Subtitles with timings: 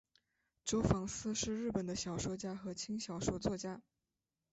[0.65, 3.83] 周防司是日本的小说家和轻小说作家。